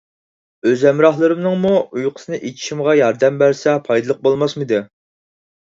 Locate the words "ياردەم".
3.01-3.39